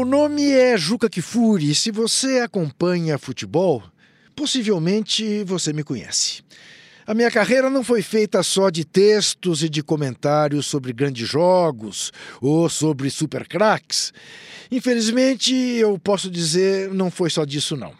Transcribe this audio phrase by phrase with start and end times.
[0.00, 3.82] Meu nome é Juca Kifuri e se você acompanha futebol,
[4.34, 6.42] possivelmente você me conhece.
[7.06, 12.14] A minha carreira não foi feita só de textos e de comentários sobre grandes jogos
[12.40, 14.10] ou sobre super craques.
[14.72, 17.99] Infelizmente, eu posso dizer, não foi só disso não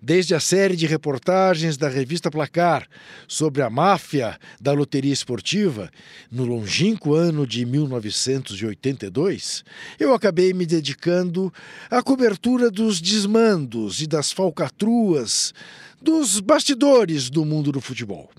[0.00, 2.86] desde a série de reportagens da revista Placar
[3.26, 5.90] sobre a máfia da loteria esportiva,
[6.30, 9.64] no longínquo ano de 1982,
[9.98, 11.52] eu acabei me dedicando
[11.90, 15.52] à cobertura dos desmandos e das falcatruas,
[16.00, 18.30] dos bastidores do mundo do futebol.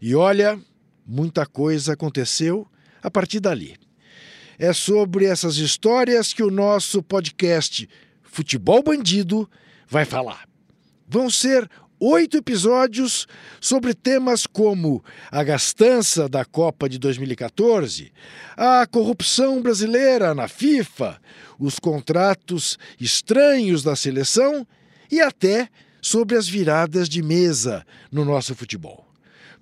[0.00, 0.58] E olha,
[1.06, 2.66] muita coisa aconteceu
[3.02, 3.76] a partir dali.
[4.58, 7.88] É sobre essas histórias que o nosso podcast
[8.22, 9.48] Futebol Bandido
[9.88, 10.51] vai falar.
[11.08, 11.68] Vão ser
[12.00, 13.28] oito episódios
[13.60, 18.12] sobre temas como a gastança da Copa de 2014,
[18.56, 21.20] a corrupção brasileira na FIFA,
[21.60, 24.66] os contratos estranhos da seleção
[25.10, 25.68] e até
[26.00, 29.06] sobre as viradas de mesa no nosso futebol.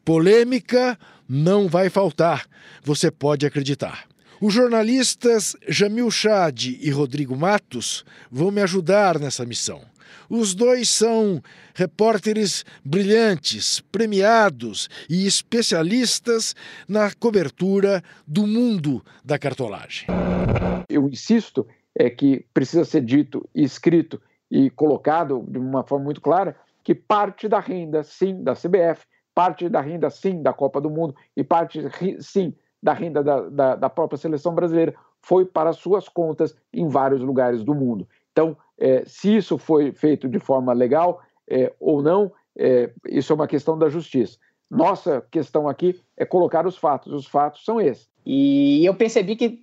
[0.03, 2.47] Polêmica não vai faltar,
[2.83, 4.09] você pode acreditar.
[4.41, 9.83] Os jornalistas Jamil Chad e Rodrigo Matos vão me ajudar nessa missão.
[10.29, 11.41] Os dois são
[11.75, 16.55] repórteres brilhantes, premiados e especialistas
[16.89, 20.07] na cobertura do mundo da cartolagem.
[20.89, 21.67] Eu insisto
[21.99, 26.95] é que precisa ser dito e escrito e colocado de uma forma muito clara que
[26.95, 31.45] parte da renda, sim, da CBF, parte da renda, sim, da Copa do Mundo e
[31.45, 31.81] parte,
[32.21, 37.21] sim, da renda da, da, da própria seleção brasileira foi para suas contas em vários
[37.21, 38.09] lugares do mundo.
[38.33, 43.37] Então, é, se isso foi feito de forma legal é, ou não, é, isso é
[43.37, 44.39] uma questão da justiça.
[44.71, 47.13] Nossa questão aqui é colocar os fatos.
[47.13, 48.09] Os fatos são esses.
[48.25, 49.61] E eu percebi que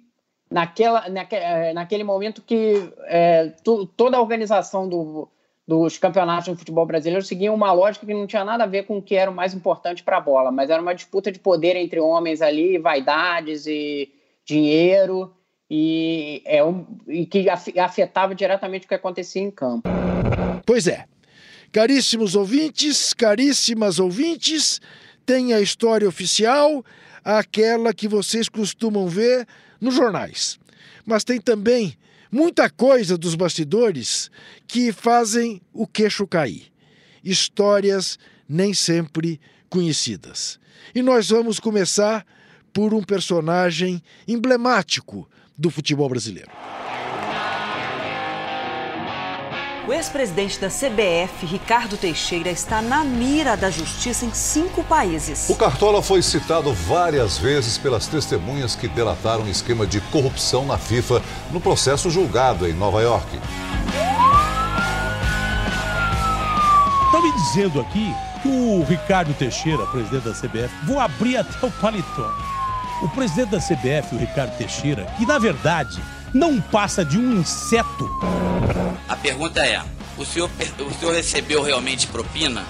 [0.49, 5.29] naquela, naque, é, naquele momento que é, tu, toda a organização do,
[5.65, 8.97] dos campeonatos de futebol brasileiro seguia uma lógica que não tinha nada a ver com
[8.97, 11.75] o que era o mais importante para a bola, mas era uma disputa de poder
[11.75, 14.11] entre homens ali, vaidades e
[14.43, 15.33] dinheiro
[15.69, 19.87] e, é um, e que afetava diretamente o que acontecia em campo.
[20.65, 21.05] Pois é.
[21.71, 24.79] Caríssimos ouvintes, caríssimas ouvintes,
[25.25, 26.83] tem a história oficial,
[27.23, 29.45] aquela que vocês costumam ver
[29.81, 30.57] nos jornais.
[31.05, 31.97] Mas tem também
[32.31, 34.31] muita coisa dos bastidores
[34.65, 36.71] que fazem o queixo cair.
[37.23, 38.17] Histórias
[38.47, 39.39] nem sempre
[39.69, 40.57] conhecidas.
[40.95, 42.25] E nós vamos começar
[42.71, 46.49] por um personagem emblemático do futebol brasileiro.
[49.87, 55.49] O ex-presidente da CBF, Ricardo Teixeira, está na mira da justiça em cinco países.
[55.49, 60.77] O Cartola foi citado várias vezes pelas testemunhas que delataram um esquema de corrupção na
[60.77, 63.39] FIFA no processo julgado em Nova York.
[67.05, 71.71] Estão me dizendo aqui que o Ricardo Teixeira, presidente da CBF, vou abrir até o
[71.71, 72.29] paletó
[73.01, 76.01] o presidente da CBF, o Ricardo Teixeira, que na verdade
[76.33, 78.09] não passa de um inseto.
[79.07, 79.81] A pergunta é:
[80.17, 80.49] o senhor,
[80.79, 82.63] o senhor recebeu realmente propina?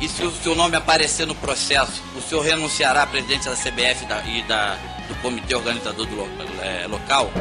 [0.00, 4.06] E se o seu nome aparecer no processo, o senhor renunciará à presidência da CBF
[4.28, 4.76] e da,
[5.08, 6.22] do comitê organizador do,
[6.62, 7.32] é, local?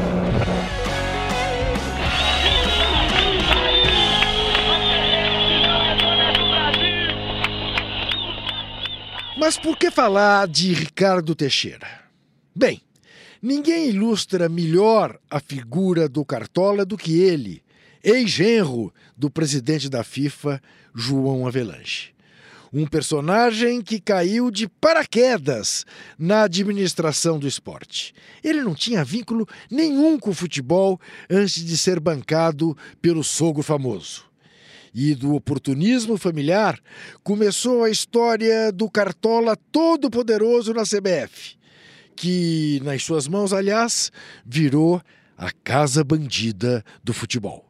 [9.40, 11.88] Mas por que falar de Ricardo Teixeira?
[12.56, 12.82] Bem,
[13.40, 17.62] ninguém ilustra melhor a figura do Cartola do que ele,
[18.04, 20.60] ex-genro do presidente da FIFA,
[20.94, 22.16] João Avelange.
[22.74, 25.86] Um personagem que caiu de paraquedas
[26.18, 28.16] na administração do esporte.
[28.44, 31.00] Ele não tinha vínculo nenhum com o futebol
[31.30, 34.28] antes de ser bancado pelo sogro famoso
[35.00, 36.80] e do oportunismo familiar,
[37.24, 41.56] começou a história do Cartola Todo-Poderoso na CBF,
[42.16, 44.12] que, nas suas mãos, aliás,
[44.44, 45.00] virou
[45.38, 47.64] a casa bandida do futebol.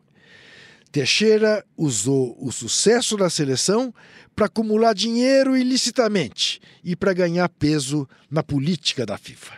[0.90, 3.94] Teixeira usou o sucesso da seleção
[4.34, 9.56] para acumular dinheiro ilicitamente e para ganhar peso na política da FIFA.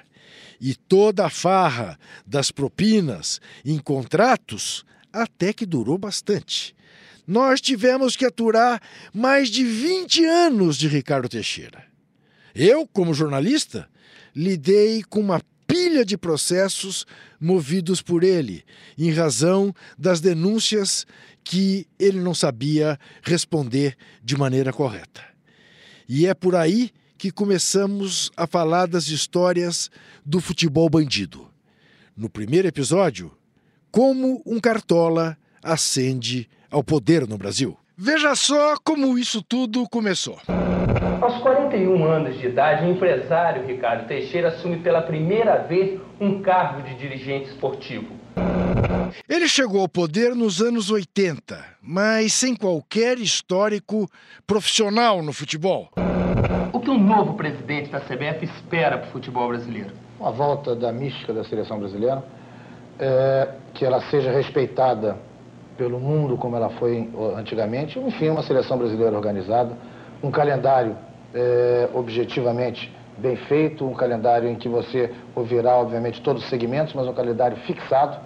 [0.60, 4.83] E toda a farra das propinas em contratos
[5.13, 6.75] até que durou bastante
[7.30, 8.81] nós tivemos que aturar
[9.14, 11.86] mais de 20 anos de Ricardo Teixeira.
[12.56, 13.88] Eu, como jornalista,
[14.36, 17.06] lidei com uma pilha de processos
[17.40, 18.64] movidos por ele,
[18.98, 21.06] em razão das denúncias
[21.44, 25.24] que ele não sabia responder de maneira correta.
[26.08, 29.92] E é por aí que começamos a falar das histórias
[30.26, 31.48] do futebol bandido.
[32.18, 33.31] No primeiro episódio,
[33.92, 37.77] como um cartola ascende ao poder no Brasil.
[37.98, 40.38] Veja só como isso tudo começou.
[41.21, 46.81] Aos 41 anos de idade, o empresário Ricardo Teixeira assume pela primeira vez um cargo
[46.81, 48.07] de dirigente esportivo.
[49.27, 54.10] Ele chegou ao poder nos anos 80, mas sem qualquer histórico
[54.48, 55.89] profissional no futebol.
[56.71, 59.92] O que um novo presidente da CBF espera para o futebol brasileiro?
[60.21, 62.24] A volta da mística da seleção brasileira,
[62.98, 65.18] é, que ela seja respeitada
[65.80, 69.78] pelo mundo como ela foi antigamente, enfim, uma seleção brasileira organizada,
[70.22, 70.98] um calendário
[71.34, 77.08] é, objetivamente bem feito, um calendário em que você ouvirá, obviamente, todos os segmentos, mas
[77.08, 78.20] um calendário fixado.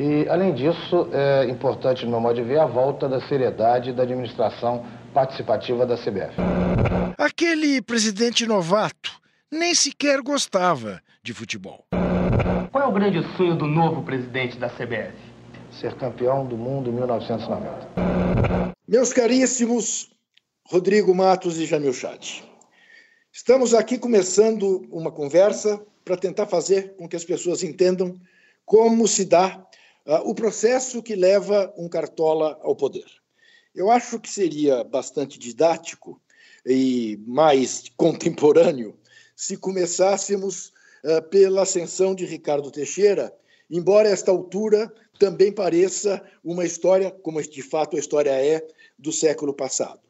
[0.00, 4.02] E, além disso, é importante, no meu modo de ver, a volta da seriedade da
[4.02, 6.34] administração participativa da CBF.
[7.16, 9.12] Aquele presidente novato
[9.50, 11.84] nem sequer gostava de futebol.
[12.72, 15.25] Qual é o grande sonho do novo presidente da CBF?
[15.80, 18.74] Ser campeão do mundo em 1990.
[18.88, 20.10] Meus caríssimos
[20.64, 22.26] Rodrigo Matos e Jamil Chad.
[23.30, 28.18] Estamos aqui começando uma conversa para tentar fazer com que as pessoas entendam
[28.64, 29.66] como se dá
[30.06, 33.04] uh, o processo que leva um cartola ao poder.
[33.74, 36.18] Eu acho que seria bastante didático
[36.64, 38.98] e mais contemporâneo
[39.36, 40.72] se começássemos
[41.04, 43.30] uh, pela ascensão de Ricardo Teixeira,
[43.70, 48.66] embora esta altura também pareça uma história, como de fato a história é,
[48.98, 50.00] do século passado.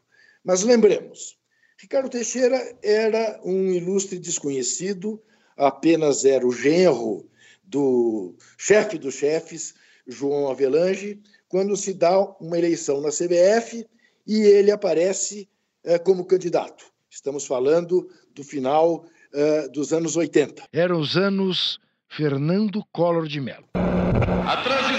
[0.44, 1.36] Mas lembremos,
[1.78, 5.20] Ricardo Teixeira era um ilustre desconhecido,
[5.56, 7.28] apenas era o genro
[7.64, 9.74] do chefe dos chefes,
[10.06, 13.86] João Avelange, quando se dá uma eleição na CBF
[14.26, 15.48] e ele aparece
[15.84, 16.84] eh, como candidato.
[17.10, 20.64] Estamos falando do final eh, dos anos 80.
[20.72, 21.78] Eram os anos
[22.08, 23.66] Fernando Collor de Mello.
[23.74, 24.95] A transição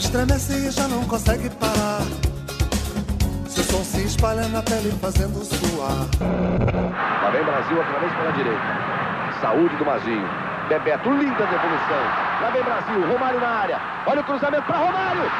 [0.00, 2.00] estremece e já não consegue parar.
[3.48, 6.08] Seu som se espalha na pele fazendo suar.
[7.22, 9.40] Lá vem Brasil outra vez pela direita.
[9.40, 10.28] Saúde do Mazinho.
[10.68, 12.02] Bebeto, linda devolução.
[12.40, 13.80] Lá vem Brasil, Romário na área.
[14.06, 15.30] Olha o cruzamento para Romário.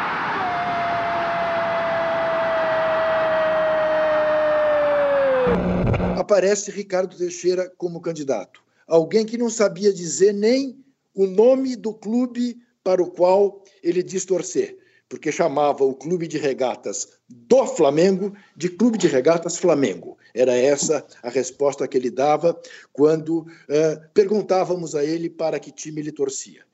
[6.16, 8.62] aparece Ricardo Teixeira como candidato.
[8.86, 10.78] Alguém que não sabia dizer nem
[11.12, 14.78] o nome do clube para o qual ele diz torcer,
[15.08, 20.16] porque chamava o clube de regatas do Flamengo de Clube de Regatas Flamengo.
[20.34, 22.60] Era essa a resposta que ele dava
[22.92, 26.64] quando uh, perguntávamos a ele para que time ele torcia.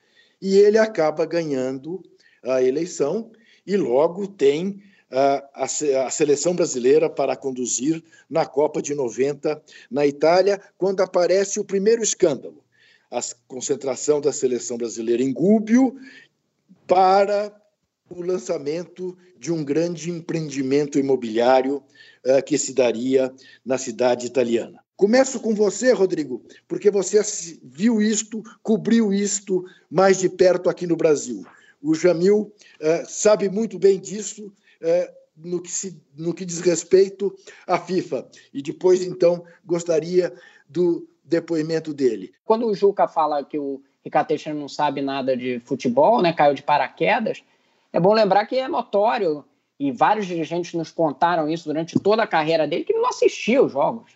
[0.41, 2.03] E ele acaba ganhando
[2.43, 3.32] a eleição
[3.67, 4.82] e logo tem
[5.55, 12.03] a seleção brasileira para conduzir na Copa de 90 na Itália, quando aparece o primeiro
[12.03, 12.64] escândalo,
[13.17, 15.97] a concentração da seleção brasileira em Gúbio
[16.87, 17.51] para
[18.11, 23.32] o lançamento de um grande empreendimento imobiliário uh, que se daria
[23.65, 24.85] na cidade italiana.
[24.96, 27.20] Começo com você, Rodrigo, porque você
[27.63, 31.44] viu isto, cobriu isto mais de perto aqui no Brasil.
[31.82, 37.35] O Jamil uh, sabe muito bem disso é, no, que se, no que diz respeito
[37.67, 38.29] à FIFA.
[38.53, 40.35] E depois, então, gostaria
[40.69, 42.33] do depoimento dele.
[42.45, 46.55] Quando o Juca fala que o Ricardo Teixeira não sabe nada de futebol, né, caiu
[46.55, 47.43] de paraquedas,
[47.93, 49.45] é bom lembrar que é notório,
[49.79, 53.63] e vários dirigentes nos contaram isso durante toda a carreira dele, que ele não assistia
[53.63, 54.13] os jogos.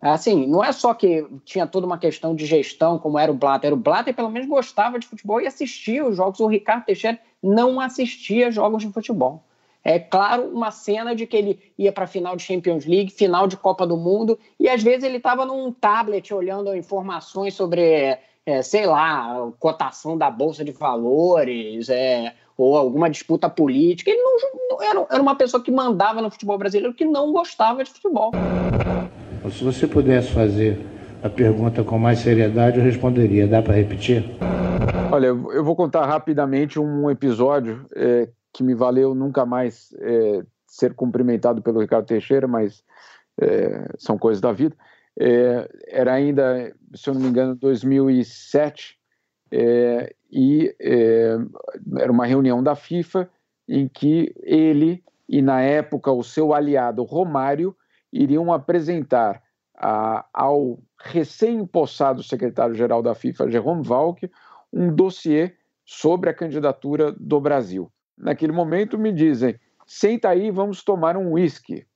[0.00, 3.72] Assim, não é só que tinha toda uma questão de gestão, como era o Blatter.
[3.72, 6.40] O Blatter, pelo menos, gostava de futebol e assistia os jogos.
[6.40, 9.42] O Ricardo Teixeira não assistia jogos de futebol.
[9.84, 13.46] É claro, uma cena de que ele ia para a final de Champions League, final
[13.46, 18.62] de Copa do Mundo, e às vezes ele estava num tablet olhando informações sobre, é,
[18.62, 24.10] sei lá, cotação da Bolsa de Valores, é, ou alguma disputa política.
[24.10, 27.90] Ele não, era, era uma pessoa que mandava no futebol brasileiro que não gostava de
[27.90, 28.32] futebol.
[29.50, 30.80] Se você pudesse fazer
[31.22, 33.46] a pergunta com mais seriedade, eu responderia.
[33.46, 34.24] Dá para repetir?
[35.12, 40.94] Olha, eu vou contar rapidamente um episódio é, que me valeu nunca mais é, ser
[40.94, 42.84] cumprimentado pelo Ricardo Teixeira, mas
[43.40, 44.76] é, são coisas da vida.
[45.18, 48.96] É, era ainda, se eu não me engano, 2007,
[49.50, 51.36] é, e é,
[51.98, 53.28] era uma reunião da FIFA
[53.68, 57.74] em que ele e, na época, o seu aliado Romário
[58.12, 59.42] iriam apresentar
[59.76, 64.30] a, ao recém-impossado secretário-geral da FIFA, Jerome Valk,
[64.72, 67.90] um dossiê sobre a candidatura do Brasil.
[68.16, 71.86] Naquele momento, me dizem: senta aí, vamos tomar um uísque,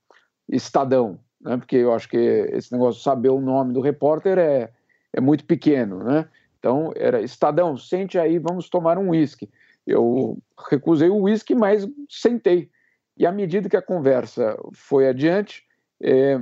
[0.48, 1.56] Estadão, né?
[1.56, 4.70] porque eu acho que esse negócio de saber o nome do repórter é,
[5.12, 6.28] é muito pequeno, né?
[6.58, 9.48] Então, era Estadão, sente aí, vamos tomar um uísque.
[9.86, 12.68] Eu recusei o uísque, mas sentei.
[13.16, 15.64] E à medida que a conversa foi adiante,
[16.00, 16.40] é,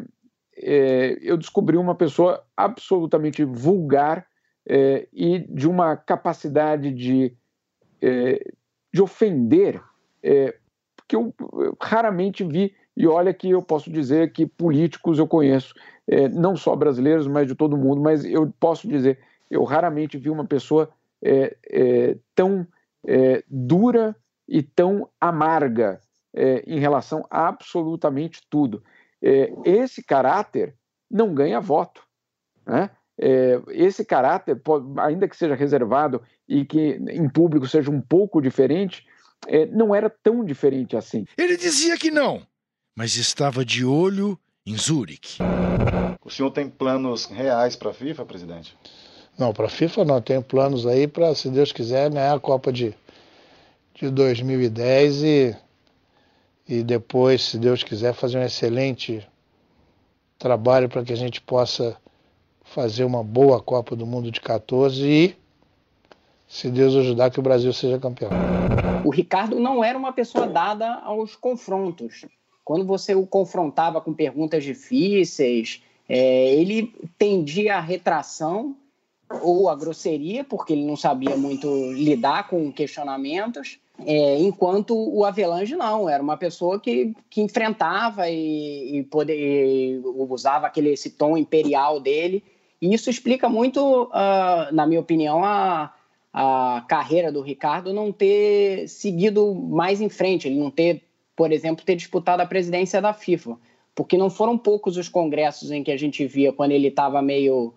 [0.56, 4.26] é, eu descobri uma pessoa absolutamente vulgar
[4.68, 7.35] é, e de uma capacidade de,
[8.00, 8.52] é,
[8.97, 9.83] de ofender
[10.23, 10.57] é,
[11.07, 11.35] que eu
[11.81, 12.75] raramente vi.
[12.97, 15.75] E olha que eu posso dizer que políticos eu conheço,
[16.07, 19.19] é, não só brasileiros, mas de todo mundo, mas eu posso dizer,
[19.50, 20.88] eu raramente vi uma pessoa
[21.23, 22.67] é, tão
[23.49, 24.17] dura
[24.49, 26.00] e tão amarga
[26.67, 28.83] em relação a absolutamente tudo
[29.23, 30.75] é, esse caráter
[31.11, 32.03] não ganha voto.
[32.65, 32.91] Né?
[33.19, 34.61] É, esse caráter,
[34.99, 39.07] ainda que seja reservado e que em público seja um pouco diferente,
[39.47, 41.25] é, não era tão diferente assim.
[41.37, 42.43] Ele dizia que não,
[42.95, 45.39] mas estava de olho em Zurique.
[46.25, 48.77] O senhor tem planos reais para a FIFA, presidente?
[49.39, 50.21] Não, para a FIFA não.
[50.21, 52.95] Tenho planos aí para, se Deus quiser, ganhar a Copa de,
[53.95, 55.57] de 2010 e
[56.69, 59.27] e depois, se Deus quiser, fazer um excelente
[60.39, 61.97] trabalho para que a gente possa
[62.76, 65.35] fazer uma boa Copa do Mundo de 14 e,
[66.47, 68.30] se Deus ajudar, que o Brasil seja campeão.
[69.02, 72.26] O Ricardo não era uma pessoa dada aos confrontos.
[72.62, 78.76] Quando você o confrontava com perguntas difíceis, é, ele tendia à retração
[79.40, 83.78] ou à grosseria, porque ele não sabia muito lidar com questionamentos.
[84.04, 89.99] É, enquanto o Avelange não, era uma pessoa que, que enfrentava e, e, poder, e
[90.04, 92.45] usava aquele, esse tom imperial dele.
[92.80, 95.92] E isso explica muito, uh, na minha opinião, a,
[96.33, 101.02] a carreira do Ricardo não ter seguido mais em frente, ele não ter,
[101.35, 103.59] por exemplo, ter disputado a presidência da FIFA.
[103.95, 107.73] Porque não foram poucos os congressos em que a gente via quando ele estava meio.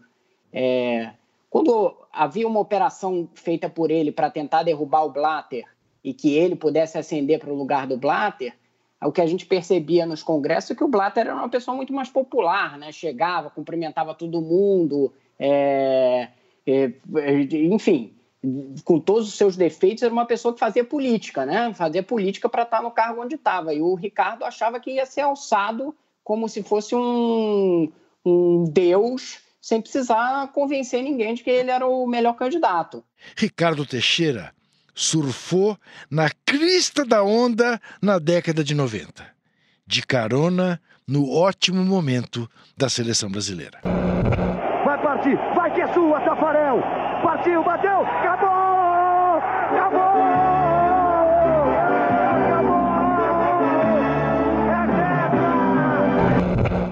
[0.51, 1.11] É,
[1.49, 5.63] quando havia uma operação feita por ele para tentar derrubar o Blatter
[6.03, 8.53] e que ele pudesse ascender para o lugar do Blatter,
[9.01, 11.93] o que a gente percebia nos congressos é que o Blatter era uma pessoa muito
[11.93, 12.91] mais popular, né?
[12.91, 16.29] Chegava, cumprimentava todo mundo, é,
[16.67, 16.91] é,
[17.53, 18.13] enfim,
[18.83, 21.73] com todos os seus defeitos, era uma pessoa que fazia política, né?
[21.73, 23.73] Fazia política para estar no cargo onde estava.
[23.73, 27.91] E o Ricardo achava que ia ser alçado como se fosse um,
[28.25, 33.03] um deus, sem precisar convencer ninguém de que ele era o melhor candidato.
[33.35, 34.53] Ricardo Teixeira
[34.99, 35.77] surfou
[36.11, 39.25] na crista da onda na década de 90,
[39.87, 43.79] de carona no ótimo momento da seleção brasileira.
[44.83, 46.81] Vai partir, vai que é sua, Tafarel!
[47.23, 49.37] Partiu, bateu, acabou!
[49.77, 50.19] Acabou!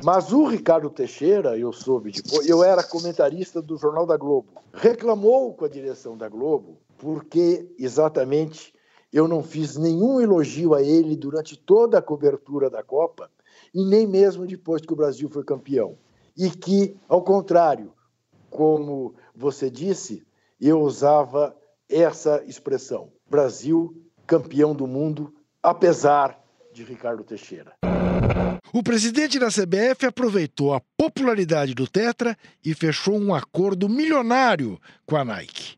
[0.01, 5.53] Mas o Ricardo Teixeira, eu soube depois, eu era comentarista do Jornal da Globo, reclamou
[5.53, 8.73] com a direção da Globo porque exatamente
[9.11, 13.29] eu não fiz nenhum elogio a ele durante toda a cobertura da Copa
[13.73, 15.97] e nem mesmo depois que o Brasil foi campeão.
[16.37, 17.93] E que, ao contrário,
[18.49, 20.25] como você disse,
[20.59, 21.55] eu usava
[21.89, 26.39] essa expressão: Brasil campeão do mundo, apesar
[26.73, 27.73] de Ricardo Teixeira.
[28.73, 35.15] O presidente da CBF aproveitou a popularidade do Tetra e fechou um acordo milionário com
[35.15, 35.76] a Nike.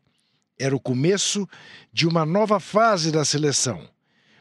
[0.60, 1.48] Era o começo
[1.90, 3.88] de uma nova fase da seleção,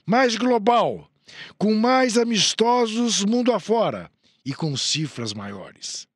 [0.06, 1.10] mais global,
[1.58, 4.12] com mais amistosos mundo afora
[4.46, 6.10] e com cifras maiores.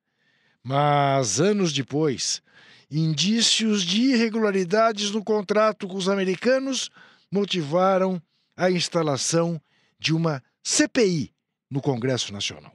[0.61, 2.41] Mas anos depois,
[2.91, 6.89] indícios de irregularidades no contrato com os americanos
[7.31, 8.21] motivaram
[8.57, 9.59] a instalação
[9.97, 11.33] de uma CPI
[11.71, 12.73] no Congresso Nacional.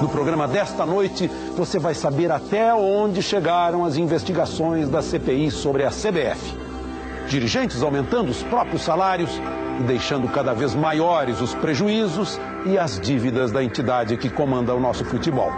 [0.00, 1.26] No programa desta noite,
[1.56, 6.56] você vai saber até onde chegaram as investigações da CPI sobre a CBF.
[7.28, 9.30] Dirigentes aumentando os próprios salários
[9.80, 14.78] e deixando cada vez maiores os prejuízos e as dívidas da entidade que comanda o
[14.78, 15.50] nosso futebol.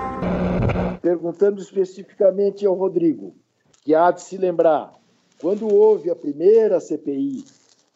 [1.02, 3.35] Perguntando especificamente ao Rodrigo,
[3.85, 4.94] que há de se lembrar,
[5.38, 7.44] quando houve a primeira CPI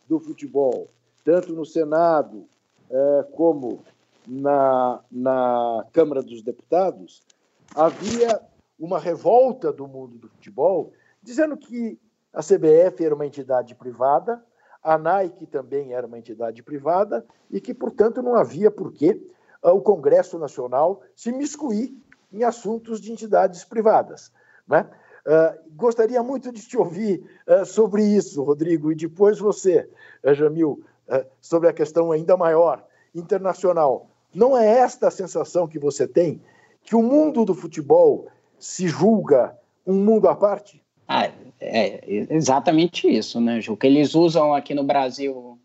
[0.06, 0.88] do futebol,
[1.24, 2.44] tanto no Senado
[2.90, 3.80] eh, como
[4.26, 7.22] na, na Câmara dos Deputados,
[7.74, 8.40] havia
[8.78, 11.98] uma revolta do mundo do futebol, dizendo que
[12.32, 14.42] a CBF era uma entidade privada,
[14.82, 19.18] a Nike também era uma entidade privada e que, portanto, não havia por que
[19.62, 21.96] ah, o Congresso Nacional se miscuir
[22.30, 24.30] em assuntos de entidades privadas.
[24.68, 24.86] Né?
[25.24, 29.88] Uh, gostaria muito de te ouvir uh, sobre isso, Rodrigo, e depois você,
[30.22, 30.84] uh, Jamil,
[31.38, 32.82] sobre a questão ainda maior,
[33.14, 34.08] internacional.
[34.34, 36.40] Não é esta a sensação que você tem?
[36.82, 38.26] Que o mundo do futebol
[38.58, 40.82] se julga um mundo à parte?
[41.06, 42.00] Ah, é
[42.30, 43.76] exatamente isso, né, Ju?
[43.76, 45.58] Que eles usam aqui no Brasil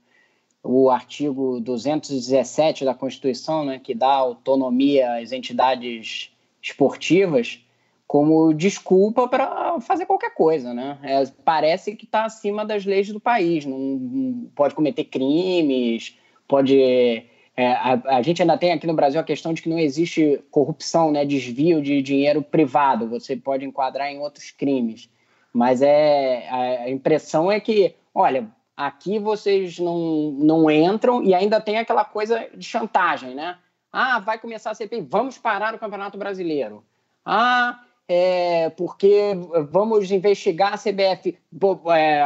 [0.61, 7.61] o artigo 217 da Constituição, né, que dá autonomia às entidades esportivas,
[8.05, 10.97] como desculpa para fazer qualquer coisa, né?
[11.03, 17.23] É, parece que está acima das leis do país, não, não pode cometer crimes, pode
[17.59, 20.41] é, a, a, gente ainda tem aqui no Brasil a questão de que não existe
[20.49, 23.09] corrupção, né, desvio de dinheiro privado.
[23.09, 25.09] Você pode enquadrar em outros crimes,
[25.51, 31.77] mas é a impressão é que, olha, aqui vocês não, não entram e ainda tem
[31.77, 33.57] aquela coisa de chantagem, né?
[33.91, 36.81] Ah, vai começar a CPI, vamos parar o Campeonato Brasileiro.
[37.25, 39.35] Ah, é, porque
[39.69, 41.37] vamos investigar a CBF,
[41.95, 42.23] é,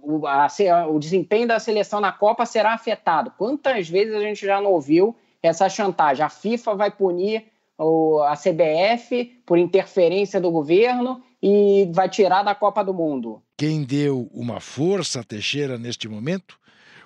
[0.00, 0.46] o, a,
[0.88, 3.32] o desempenho da seleção na Copa será afetado.
[3.36, 6.24] Quantas vezes a gente já não ouviu essa chantagem?
[6.24, 12.54] A FIFA vai punir o, a CBF por interferência do governo e vai tirar da
[12.54, 13.42] Copa do Mundo.
[13.58, 16.56] Quem deu uma força a Teixeira neste momento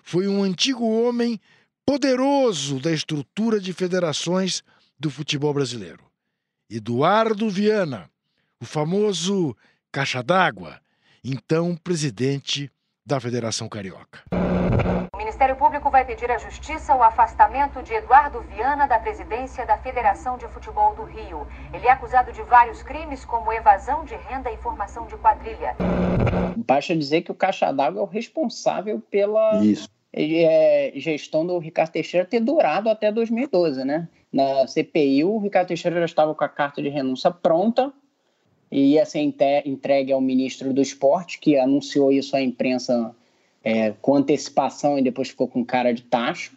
[0.02, 1.40] foi um antigo homem
[1.86, 4.62] poderoso da estrutura de federações
[5.00, 6.04] do futebol brasileiro.
[6.70, 8.10] Eduardo Viana,
[8.60, 9.56] o famoso
[9.92, 10.80] Caixa d'Água,
[11.24, 12.70] então presidente
[13.06, 14.24] da Federação Carioca.
[15.12, 19.78] O Ministério Público vai pedir à Justiça o afastamento de Eduardo Viana da presidência da
[19.78, 21.46] Federação de Futebol do Rio.
[21.72, 25.76] Ele é acusado de vários crimes, como evasão de renda e formação de quadrilha.
[26.56, 29.62] Basta dizer que o Caixa d'Água é o responsável pela
[30.12, 34.08] é, gestão do Ricardo Teixeira ter durado até 2012, né?
[34.32, 37.92] Na CPI, o Ricardo Teixeira já estava com a carta de renúncia pronta,
[38.70, 43.14] e ia ser entregue ao ministro do esporte, que anunciou isso à imprensa
[43.64, 46.52] é, com antecipação e depois ficou com cara de taxa.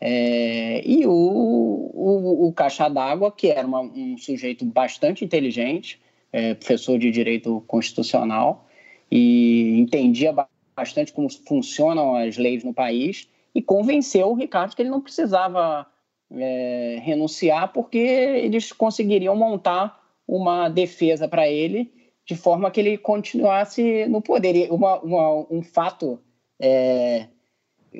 [0.00, 6.00] É, e o, o, o Caixa d'Água, que era uma, um sujeito bastante inteligente,
[6.32, 8.66] é, professor de direito constitucional,
[9.10, 10.34] e entendia
[10.76, 15.86] bastante como funcionam as leis no país, e convenceu o Ricardo que ele não precisava
[16.30, 21.90] é, renunciar, porque eles conseguiriam montar uma defesa para ele,
[22.26, 24.54] de forma que ele continuasse no poder.
[24.54, 26.20] E uma, uma, um fato
[26.60, 27.26] é,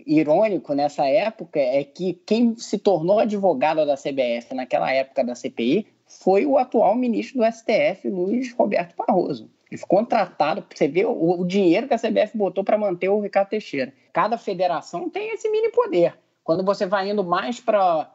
[0.07, 5.87] irônico nessa época é que quem se tornou advogado da CBF naquela época da CPI
[6.07, 9.51] foi o atual ministro do STF, Luiz Roberto Barroso.
[9.71, 13.21] Ele foi contratado, você vê o, o dinheiro que a CBF botou para manter o
[13.21, 13.93] Ricardo Teixeira.
[14.13, 16.19] Cada federação tem esse mini poder.
[16.43, 18.11] Quando você vai indo mais para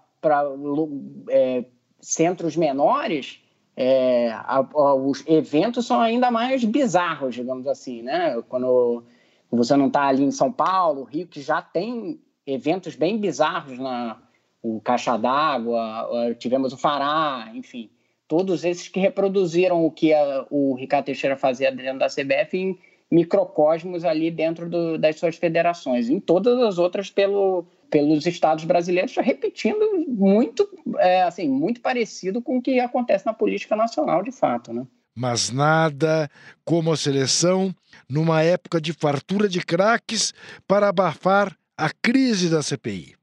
[1.29, 1.63] é,
[1.99, 3.42] centros menores,
[3.75, 8.41] é, a, a, os eventos são ainda mais bizarros, digamos assim, né?
[8.47, 9.03] Quando
[9.51, 14.17] você não está ali em São Paulo, Rio, que já tem eventos bem bizarros na
[14.61, 17.89] o Caixa d'Água, tivemos o Fará, enfim,
[18.29, 22.79] todos esses que reproduziram o que a, o Ricardo Teixeira fazia dentro da CBF em
[23.11, 29.15] microcosmos ali dentro do, das suas federações, em todas as outras pelo pelos estados brasileiros,
[29.17, 34.73] repetindo muito, é, assim, muito parecido com o que acontece na política nacional, de fato,
[34.73, 34.87] né?
[35.15, 36.27] Mas nada
[36.65, 37.71] como a seleção
[38.09, 40.33] numa época de fartura de craques
[40.67, 43.13] para abafar a crise da CPI.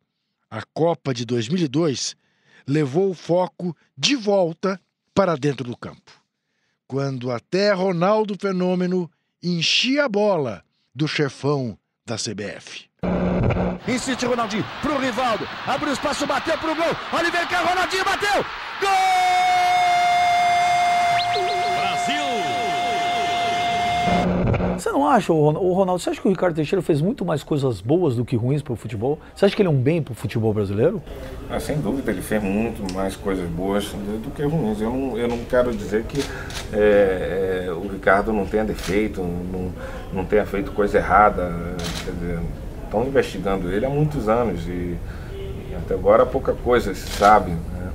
[0.49, 2.15] A Copa de 2002
[2.65, 4.81] levou o foco de volta
[5.13, 6.13] para dentro do campo,
[6.87, 9.11] quando até Ronaldo Fenômeno
[9.43, 10.63] enchia a bola
[10.95, 12.89] do chefão da CBF.
[13.89, 15.47] Insiste Ronaldinho pro Rivaldo.
[15.67, 16.97] Abriu espaço, bateu pro gol.
[17.13, 18.45] Oliver Cá, Ronaldinho bateu.
[18.81, 18.91] Gol!
[21.81, 22.23] Brasil!
[24.79, 27.83] Você não acha, o Ronaldo, você acha que o Ricardo Teixeira fez muito mais coisas
[27.83, 29.19] boas do que ruins para o futebol?
[29.35, 31.03] Você acha que ele é um bem para o futebol brasileiro?
[31.51, 34.81] Ah, sem dúvida, ele fez muito mais coisas boas do que ruins.
[34.81, 36.25] Eu não, eu não quero dizer que
[36.73, 39.73] é, é, o Ricardo não tenha defeito, não,
[40.13, 41.53] não tenha feito coisa errada.
[42.05, 42.39] Quer dizer,
[42.91, 44.99] estão investigando ele há muitos anos e,
[45.33, 47.53] e até agora pouca coisa se sabe.
[47.53, 47.93] Né?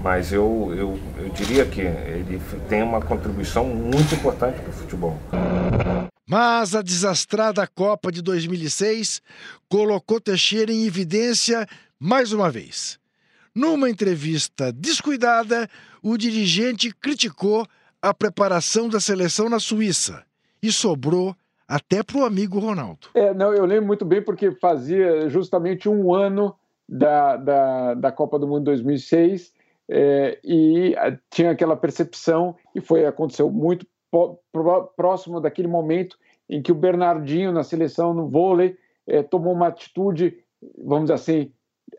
[0.00, 5.18] Mas eu, eu, eu diria que ele tem uma contribuição muito importante para o futebol.
[6.28, 9.20] Mas a desastrada Copa de 2006
[9.68, 11.66] colocou Teixeira em evidência
[11.98, 12.98] mais uma vez.
[13.54, 15.68] Numa entrevista descuidada,
[16.02, 17.66] o dirigente criticou
[18.00, 20.24] a preparação da seleção na Suíça
[20.62, 21.34] e sobrou
[21.68, 23.08] até para o amigo Ronaldo.
[23.14, 26.54] É, não, eu lembro muito bem porque fazia justamente um ano
[26.88, 29.52] da, da, da Copa do Mundo 2006
[29.88, 30.94] é, e
[31.30, 33.86] tinha aquela percepção e foi aconteceu muito
[34.96, 36.16] próximo daquele momento
[36.48, 38.76] em que o Bernardinho na seleção no vôlei
[39.06, 40.38] é, tomou uma atitude
[40.78, 41.52] vamos dizer assim,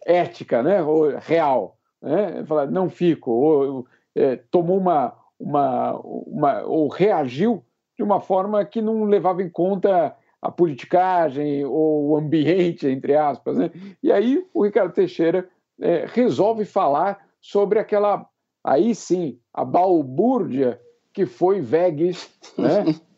[0.06, 0.82] ética, né?
[0.82, 1.77] ou real.
[2.01, 2.43] Né?
[2.45, 7.63] Fala, não fico, ou é, tomou uma, uma, uma, ou reagiu
[7.98, 13.58] de uma forma que não levava em conta a politicagem ou o ambiente, entre aspas.
[13.58, 13.72] Né?
[14.04, 15.50] E aí o Ricardo Teixeira
[15.82, 18.26] é, resolve falar sobre aquela,
[18.64, 20.80] aí sim, a balbúrdia
[21.12, 22.86] que foi Vegas, né?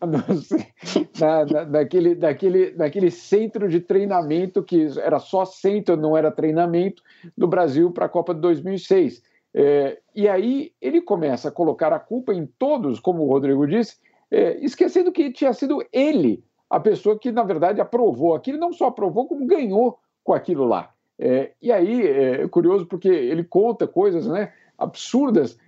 [1.20, 7.02] na, na, naquele, naquele, naquele centro de treinamento que era só centro, não era treinamento,
[7.36, 9.22] no Brasil para a Copa de 2006.
[9.52, 13.96] É, e aí ele começa a colocar a culpa em todos, como o Rodrigo disse,
[14.30, 18.86] é, esquecendo que tinha sido ele a pessoa que, na verdade, aprovou aquilo, não só
[18.86, 20.90] aprovou, como ganhou com aquilo lá.
[21.18, 25.58] É, e aí é curioso porque ele conta coisas né, absurdas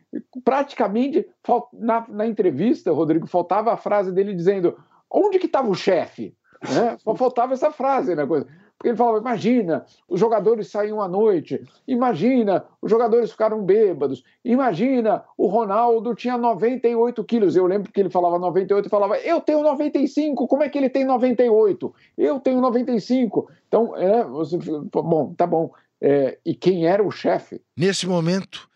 [0.45, 1.27] praticamente
[1.73, 4.79] na, na entrevista, Rodrigo, faltava a frase dele dizendo
[5.11, 6.35] onde que estava o chefe?
[6.63, 6.97] Né?
[6.99, 8.27] Só faltava essa frase, né?
[8.27, 8.47] Coisa.
[8.83, 15.23] Porque ele falava: imagina, os jogadores saíam à noite, imagina, os jogadores ficaram bêbados, imagina,
[15.39, 17.55] o Ronaldo tinha 98 quilos.
[17.55, 20.91] Eu lembro que ele falava 98 e falava: eu tenho 95, como é que ele
[20.91, 21.95] tem 98?
[22.19, 23.49] Eu tenho 95.
[23.69, 25.71] Então, é, você, bom, tá bom.
[26.01, 27.61] É, e quem era o chefe?
[27.77, 28.69] Nesse momento,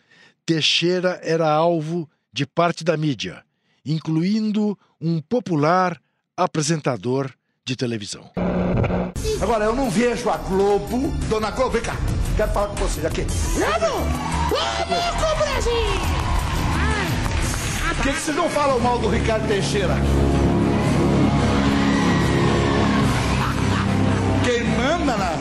[0.47, 3.43] Teixeira era alvo de parte da mídia,
[3.85, 6.01] incluindo um popular
[6.37, 7.29] apresentador
[7.67, 8.23] de televisão.
[9.43, 11.09] Agora, eu não vejo a Globo.
[11.29, 11.97] Dona Globo, vem cá.
[12.37, 13.27] Quero falar com vocês aqui.
[13.55, 14.05] Globo!
[14.49, 15.73] Globo, Brasil!
[17.97, 19.97] Por que, que vocês não falam mal do Ricardo Teixeira?
[24.45, 25.33] Quem manda na,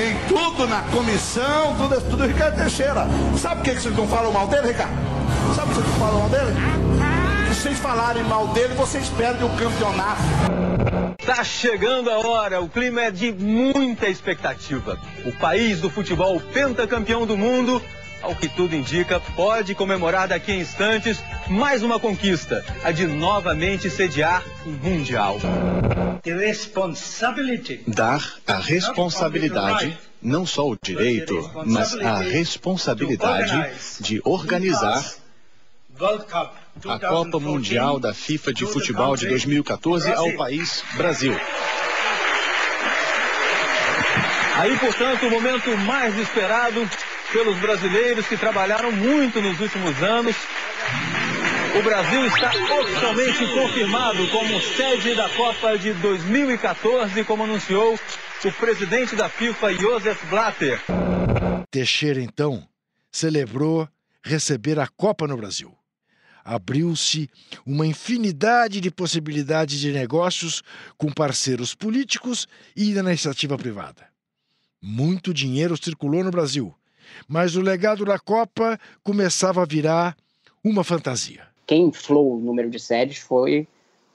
[0.00, 3.08] em tudo, na comissão, tudo, tudo é o Ricardo Teixeira.
[3.36, 4.92] Sabe por que vocês não falam mal dele, Ricardo?
[5.56, 6.54] Sabe por que vocês não falam mal dele?
[7.48, 10.73] Se vocês falarem mal dele, vocês perdem o campeonato.
[11.26, 14.98] Tá chegando a hora, o clima é de muita expectativa.
[15.24, 17.82] O país do futebol pentacampeão do mundo
[18.24, 23.90] ao que tudo indica, pode comemorar daqui a instantes mais uma conquista, a de novamente
[23.90, 25.38] sediar o Mundial.
[27.86, 35.04] Dar a responsabilidade, não só o direito, mas a responsabilidade de organizar
[36.86, 41.34] a Copa Mundial da FIFA de Futebol de 2014 ao país Brasil.
[44.56, 46.88] Aí, portanto, o momento mais esperado
[47.32, 50.36] pelos brasileiros que trabalharam muito nos últimos anos.
[51.76, 57.98] O Brasil está oficialmente confirmado como sede da Copa de 2014, como anunciou
[58.44, 60.80] o presidente da FIFA, Josef Blatter.
[61.70, 62.64] Teixeira, então,
[63.10, 63.88] celebrou
[64.22, 65.76] receber a Copa no Brasil.
[66.44, 67.30] Abriu-se
[67.64, 70.62] uma infinidade de possibilidades de negócios
[70.98, 74.06] com parceiros políticos e da iniciativa privada.
[74.82, 76.74] Muito dinheiro circulou no Brasil
[77.28, 80.16] mas o legado da Copa começava a virar
[80.62, 81.46] uma fantasia.
[81.66, 83.66] Quem inflou o número de sedes foi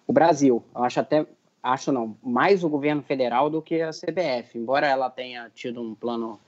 [0.08, 0.64] o Brasil.
[0.76, 1.26] Eu acho até,
[1.62, 5.96] acho não, mais o governo federal do que a CBF, embora ela tenha tido um
[5.96, 6.40] plano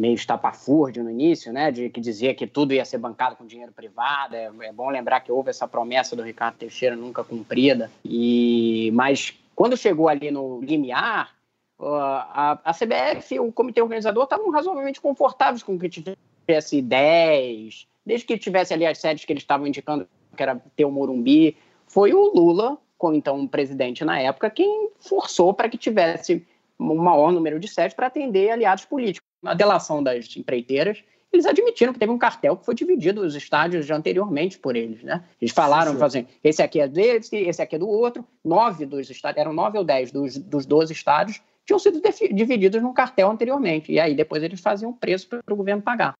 [0.00, 3.72] meio estapafúrdio no início, né, de que dizia que tudo ia ser bancado com dinheiro
[3.72, 4.34] privado.
[4.34, 7.90] É, é, bom lembrar que houve essa promessa do Ricardo Teixeira nunca cumprida.
[8.04, 11.34] E mas quando chegou ali no limiar,
[11.78, 18.38] a, a CBF, o comitê organizador, estavam razoavelmente confortáveis com que tivesse 10, desde que
[18.38, 21.56] tivesse ali as sedes que eles estavam indicando, que era ter o Morumbi.
[21.86, 26.46] Foi o Lula, com então presidente na época, quem forçou para que tivesse
[26.78, 29.29] um maior número de sedes para atender aliados políticos.
[29.42, 33.86] Na delação das empreiteiras, eles admitiram que teve um cartel que foi dividido os estádios
[33.86, 35.24] já anteriormente por eles, né?
[35.40, 38.24] Eles falaram, sim, assim, esse aqui é desse, esse aqui é do outro.
[38.44, 42.00] Nove dos estádios, eram nove ou dez dos, dos 12 estádios tinham sido
[42.32, 43.92] divididos num cartel anteriormente.
[43.92, 46.14] E aí depois eles faziam preço para o governo pagar.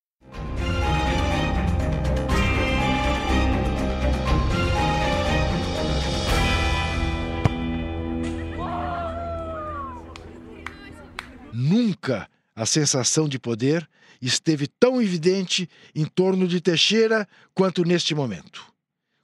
[11.52, 12.28] Nunca
[12.60, 13.88] a sensação de poder
[14.20, 18.70] esteve tão evidente em torno de Teixeira quanto neste momento,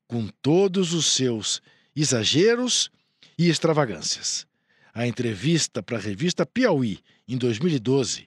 [0.07, 1.61] com todos os seus
[1.95, 2.91] exageros
[3.39, 4.47] e extravagâncias.
[4.95, 8.27] A entrevista para a revista Piauí, em 2012,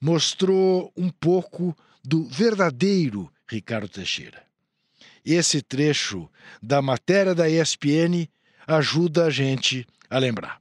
[0.00, 1.72] mostrou um pouco
[2.04, 4.42] do verdadeiro Ricardo Teixeira.
[5.24, 6.28] Esse trecho
[6.60, 8.28] da matéria da ESPN
[8.66, 10.60] ajuda a gente a lembrar.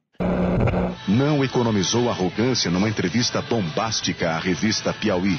[1.06, 5.38] Não economizou arrogância numa entrevista bombástica à revista Piauí.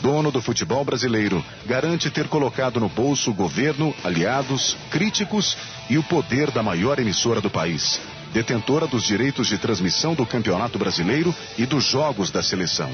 [0.00, 5.56] Dono do futebol brasileiro, garante ter colocado no bolso governo, aliados, críticos
[5.90, 8.00] e o poder da maior emissora do país
[8.32, 12.90] detentora dos direitos de transmissão do Campeonato Brasileiro e dos jogos da seleção.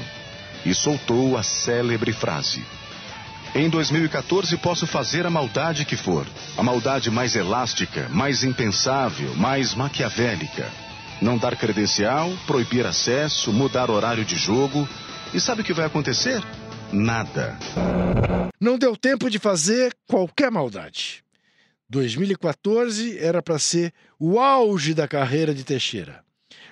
[0.65, 2.63] E soltou a célebre frase:
[3.53, 6.25] Em 2014 posso fazer a maldade que for,
[6.57, 10.84] a maldade mais elástica, mais impensável, mais maquiavélica.
[11.21, 14.87] Não dar credencial, proibir acesso, mudar horário de jogo.
[15.33, 16.41] E sabe o que vai acontecer?
[16.91, 17.57] Nada.
[18.59, 21.23] Não deu tempo de fazer qualquer maldade.
[21.89, 26.23] 2014 era para ser o auge da carreira de Teixeira.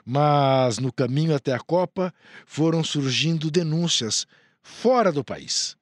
[0.06, 2.13] Mas no caminho até a Copa
[2.45, 4.27] foram surgindo denúncias
[4.62, 5.77] fora do país.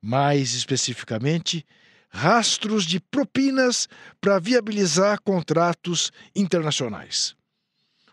[0.00, 1.66] Mais especificamente,
[2.08, 3.88] rastros de propinas
[4.20, 7.36] para viabilizar contratos internacionais.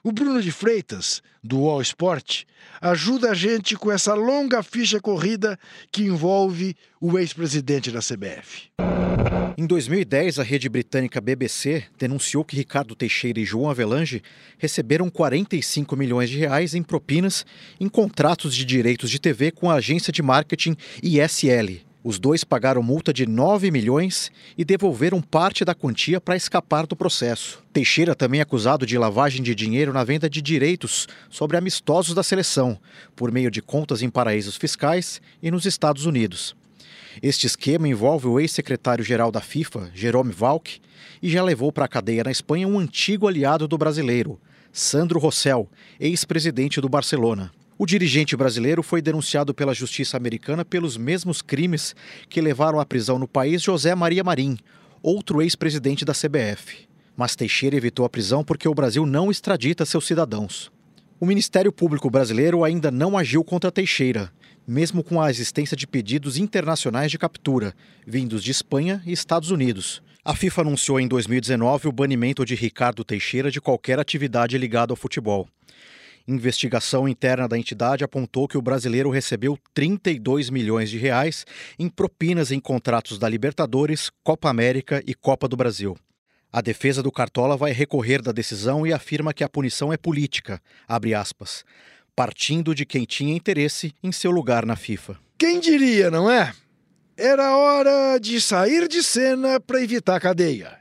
[0.06, 2.44] O Bruno de Freitas, do All Sport,
[2.82, 5.58] ajuda a gente com essa longa ficha corrida
[5.89, 8.68] que envolve o ex-presidente da CBF.
[9.58, 14.22] Em 2010, a rede britânica BBC denunciou que Ricardo Teixeira e João Avelange
[14.58, 17.46] receberam 45 milhões de reais em propinas
[17.80, 22.84] em contratos de direitos de TV com a agência de marketing ISL, os dois pagaram
[22.84, 27.63] multa de 9 milhões e devolveram parte da quantia para escapar do processo.
[27.72, 32.22] Teixeira também é acusado de lavagem de dinheiro na venda de direitos sobre amistosos da
[32.22, 32.78] seleção,
[33.16, 36.56] por meio de contas em paraísos fiscais e nos Estados Unidos.
[37.22, 40.82] Este esquema envolve o ex-secretário-geral da FIFA, Jerome Valk,
[41.22, 44.39] e já levou para a cadeia na Espanha um antigo aliado do brasileiro,
[44.74, 47.52] Sandro Rossell, ex-presidente do Barcelona.
[47.78, 51.96] O dirigente brasileiro foi denunciado pela justiça americana pelos mesmos crimes
[52.30, 54.58] que levaram à prisão no país José Maria Marim,
[55.02, 56.88] outro ex-presidente da CBF.
[57.18, 60.72] Mas Teixeira evitou a prisão porque o Brasil não extradita seus cidadãos.
[61.20, 64.32] O Ministério Público Brasileiro ainda não agiu contra Teixeira,
[64.68, 67.74] mesmo com a existência de pedidos internacionais de captura,
[68.06, 70.02] vindos de Espanha e Estados Unidos.
[70.24, 74.98] A FIFA anunciou em 2019 o banimento de Ricardo Teixeira de qualquer atividade ligada ao
[74.98, 75.48] futebol.
[76.26, 81.46] Investigação interna da entidade apontou que o brasileiro recebeu 32 milhões de reais
[81.78, 85.98] em propinas em contratos da Libertadores, Copa América e Copa do Brasil.
[86.50, 90.62] A defesa do Cartola vai recorrer da decisão e afirma que a punição é política,
[90.88, 91.66] aspas,
[92.16, 95.20] partindo de quem tinha interesse em seu lugar na FIFA.
[95.38, 96.54] Quem diria, não é?
[97.18, 100.80] Era hora de sair de cena para evitar cadeia.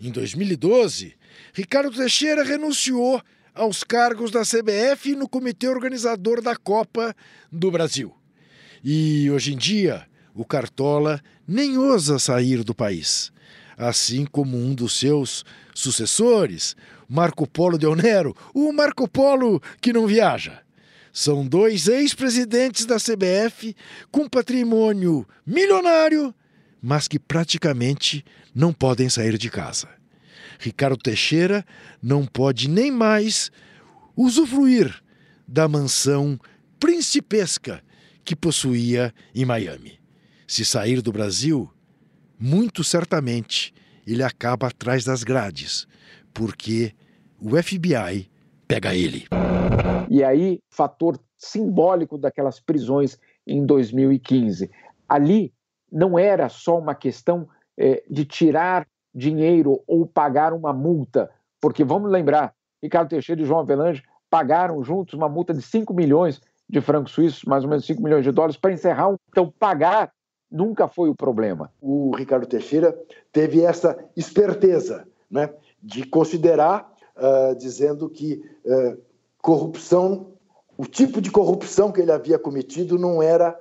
[0.00, 1.14] Em 2012,
[1.54, 3.22] Ricardo Teixeira renunciou
[3.56, 7.16] aos cargos da CBF e no comitê organizador da Copa
[7.50, 8.14] do Brasil.
[8.84, 13.32] E hoje em dia, o Cartola nem ousa sair do país,
[13.76, 16.76] assim como um dos seus sucessores,
[17.08, 20.60] Marco Polo de Onero, o Marco Polo que não viaja.
[21.10, 23.74] São dois ex-presidentes da CBF
[24.10, 26.34] com patrimônio milionário,
[26.82, 28.22] mas que praticamente
[28.54, 29.95] não podem sair de casa.
[30.58, 31.64] Ricardo Teixeira
[32.02, 33.50] não pode nem mais
[34.16, 35.02] usufruir
[35.46, 36.38] da mansão
[36.78, 37.82] principesca
[38.24, 39.98] que possuía em Miami.
[40.46, 41.70] Se sair do Brasil,
[42.38, 43.72] muito certamente
[44.06, 45.86] ele acaba atrás das grades,
[46.32, 46.92] porque
[47.40, 48.30] o FBI
[48.68, 49.26] pega ele.
[50.08, 54.70] E aí, fator simbólico daquelas prisões em 2015.
[55.08, 55.52] Ali
[55.90, 58.86] não era só uma questão é, de tirar
[59.16, 65.14] dinheiro ou pagar uma multa, porque vamos lembrar, Ricardo Teixeira e João Avelange pagaram juntos
[65.14, 68.56] uma multa de 5 milhões de francos suíços, mais ou menos 5 milhões de dólares,
[68.56, 69.16] para encerrar um.
[69.30, 70.12] Então, pagar
[70.50, 71.72] nunca foi o problema.
[71.80, 72.96] O Ricardo Teixeira
[73.32, 75.50] teve essa esperteza né,
[75.82, 79.00] de considerar, uh, dizendo que uh,
[79.40, 80.32] corrupção,
[80.76, 83.58] o tipo de corrupção que ele havia cometido não era,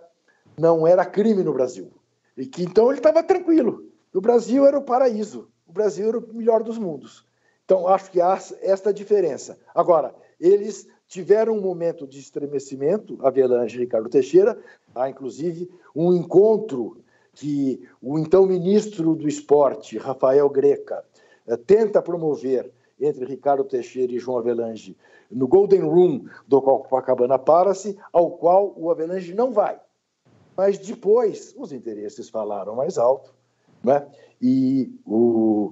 [0.58, 1.92] não era crime no Brasil.
[2.36, 3.85] E que então ele estava tranquilo.
[4.16, 7.26] O Brasil era o paraíso, o Brasil era o melhor dos mundos.
[7.66, 9.60] Então, acho que há esta diferença.
[9.74, 14.58] Agora, eles tiveram um momento de estremecimento, Avelange e Ricardo Teixeira,
[14.96, 21.04] há inclusive um encontro que o então ministro do esporte, Rafael Greca,
[21.46, 24.96] eh, tenta promover entre Ricardo Teixeira e João Avelange
[25.30, 29.78] no Golden Room do Copacabana Palace, ao qual o Avelange não vai.
[30.56, 33.35] Mas depois os interesses falaram mais alto
[33.86, 34.06] né?
[34.42, 35.72] E o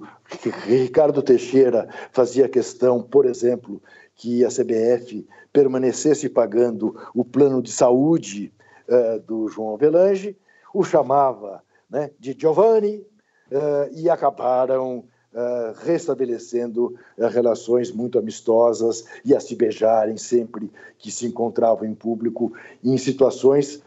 [0.66, 3.82] Ricardo Teixeira fazia questão, por exemplo,
[4.16, 8.52] que a CBF permanecesse pagando o plano de saúde
[8.88, 10.36] uh, do João Avelange,
[10.72, 13.06] o chamava né, de Giovanni
[13.50, 21.10] uh, e acabaram Uh, restabelecendo uh, relações muito amistosas e a se beijarem sempre que
[21.10, 22.52] se encontravam em público
[22.84, 23.82] em situações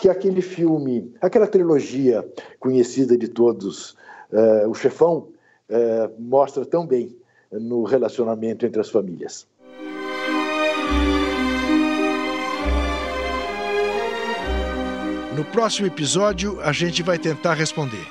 [0.00, 2.26] que aquele filme, aquela trilogia
[2.58, 3.90] conhecida de todos,
[4.32, 5.28] uh, O Chefão,
[5.68, 7.14] uh, mostra tão bem.
[7.52, 9.44] no relacionamento entre as famílias.
[15.36, 18.06] No próximo episódio, a gente vai tentar responder.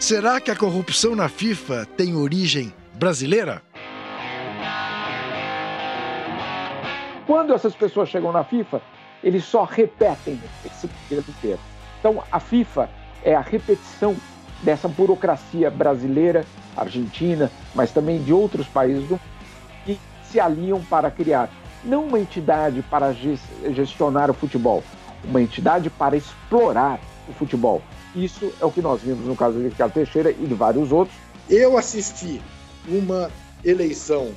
[0.00, 3.60] Será que a corrupção na FIFA tem origem brasileira?
[7.26, 8.80] Quando essas pessoas chegam na FIFA,
[9.24, 11.58] eles só repetem esse período inteiro.
[11.98, 12.90] Então, a FIFA
[13.24, 14.14] é a repetição
[14.62, 16.44] dessa burocracia brasileira,
[16.76, 19.20] argentina, mas também de outros países do mundo,
[19.86, 19.98] que
[20.30, 21.50] se alinham para criar
[21.82, 23.14] não uma entidade para
[23.70, 24.82] gestionar o futebol,
[25.24, 27.82] uma entidade para explorar o futebol.
[28.14, 31.16] Isso é o que nós vimos no caso de Ricardo Teixeira e de vários outros.
[31.48, 32.42] Eu assisti
[32.86, 33.30] uma
[33.64, 34.32] eleição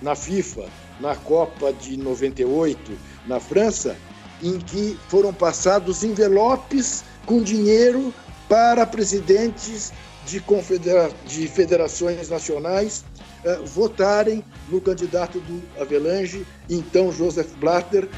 [0.00, 0.66] na FIFA,
[1.00, 2.92] na Copa de 98,
[3.26, 3.96] na França,
[4.42, 8.12] em que foram passados envelopes com dinheiro
[8.48, 9.92] para presidentes
[10.26, 13.04] de, confedera de federações nacionais
[13.44, 18.08] uh, votarem no candidato do Avelange, então Joseph Blatter.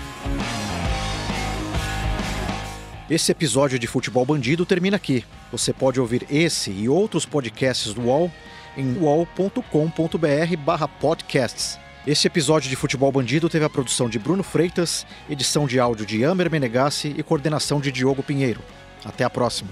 [3.08, 5.24] Esse episódio de Futebol Bandido termina aqui.
[5.50, 8.30] Você pode ouvir esse e outros podcasts do UOL
[8.76, 11.89] em uol.com.br/podcasts.
[12.06, 16.24] Este episódio de Futebol Bandido teve a produção de Bruno Freitas, edição de áudio de
[16.24, 18.62] Amer Menegassi e coordenação de Diogo Pinheiro.
[19.04, 19.70] Até a próxima.